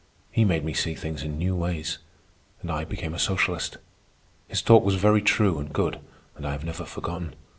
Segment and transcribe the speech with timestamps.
[0.31, 1.99] He made me see things in new ways,
[2.63, 3.77] and I became a socialist.
[4.47, 5.99] His talk was very true and good,
[6.35, 7.35] and I have never forgotten.